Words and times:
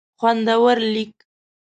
خوندور 0.19 0.77
لیک 0.93 1.15